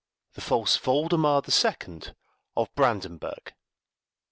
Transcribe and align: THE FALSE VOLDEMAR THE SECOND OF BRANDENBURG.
THE 0.33 0.41
FALSE 0.41 0.77
VOLDEMAR 0.77 1.41
THE 1.41 1.51
SECOND 1.51 2.15
OF 2.57 2.73
BRANDENBURG. 2.73 3.53